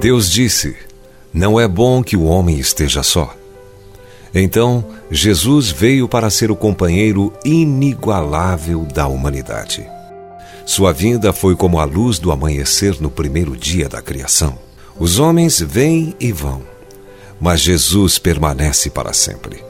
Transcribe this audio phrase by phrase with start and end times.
[0.00, 0.74] Deus disse:
[1.30, 3.36] Não é bom que o homem esteja só.
[4.34, 9.86] Então, Jesus veio para ser o companheiro inigualável da humanidade.
[10.64, 14.58] Sua vinda foi como a luz do amanhecer no primeiro dia da criação.
[14.98, 16.62] Os homens vêm e vão,
[17.38, 19.62] mas Jesus permanece para sempre.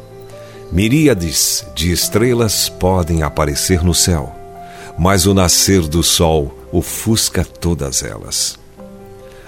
[0.71, 4.33] Miríades de estrelas podem aparecer no céu,
[4.97, 8.60] mas o nascer do sol ofusca todas elas.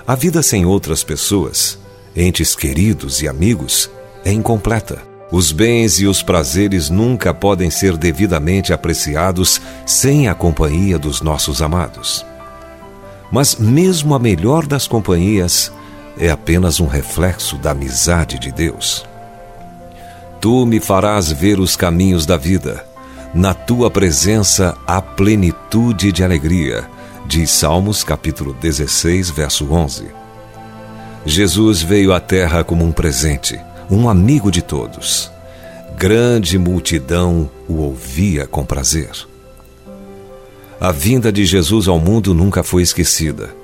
[0.05, 1.79] A vida sem outras pessoas,
[2.17, 3.89] entes queridos e amigos,
[4.25, 5.01] é incompleta.
[5.31, 11.63] Os bens e os prazeres nunca podem ser devidamente apreciados sem a companhia dos nossos
[11.63, 12.27] amados.
[13.31, 15.73] Mas, mesmo a melhor das companhias
[16.19, 19.07] é apenas um reflexo da amizade de Deus.
[20.41, 22.85] Tu me farás ver os caminhos da vida.
[23.33, 26.87] Na tua presença há plenitude de alegria,
[27.27, 30.07] diz Salmos capítulo 16, verso 11.
[31.25, 33.59] Jesus veio à terra como um presente
[33.91, 35.31] um amigo de todos.
[35.97, 39.11] Grande multidão o ouvia com prazer.
[40.81, 43.55] A vinda de Jesus ao mundo nunca foi esquecida,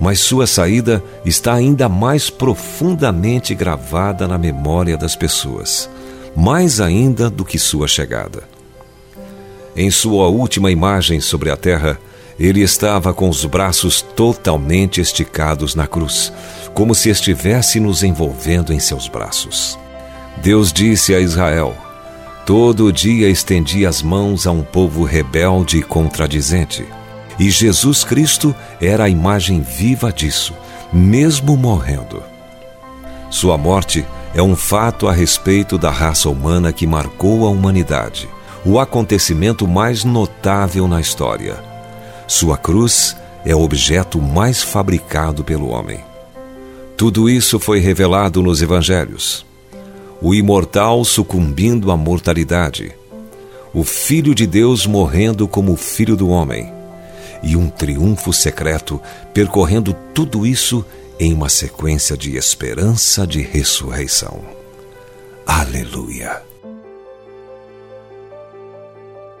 [0.00, 5.88] mas sua saída está ainda mais profundamente gravada na memória das pessoas,
[6.36, 8.42] mais ainda do que sua chegada.
[9.76, 11.96] Em sua última imagem sobre a terra,
[12.40, 16.32] ele estava com os braços totalmente esticados na cruz,
[16.72, 19.78] como se estivesse nos envolvendo em seus braços.
[20.38, 21.76] Deus disse a Israel:
[22.46, 26.86] Todo dia estendi as mãos a um povo rebelde e contradizente.
[27.38, 30.54] E Jesus Cristo era a imagem viva disso,
[30.90, 32.22] mesmo morrendo.
[33.28, 38.28] Sua morte é um fato a respeito da raça humana que marcou a humanidade,
[38.64, 41.69] o acontecimento mais notável na história.
[42.30, 45.98] Sua cruz é o objeto mais fabricado pelo homem.
[46.96, 49.44] Tudo isso foi revelado nos evangelhos.
[50.22, 52.92] O imortal sucumbindo à mortalidade,
[53.74, 56.72] o Filho de Deus morrendo como o Filho do Homem,
[57.42, 59.00] e um triunfo secreto
[59.34, 60.86] percorrendo tudo isso
[61.18, 64.40] em uma sequência de esperança de ressurreição.
[65.44, 66.49] Aleluia!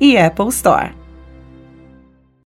[0.00, 0.97] e Apple Store.